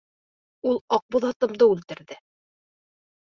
[0.69, 2.17] Ул Аҡбуҙатымды үлтерҙе!